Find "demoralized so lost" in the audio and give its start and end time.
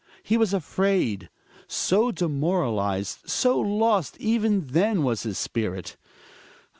2.11-4.17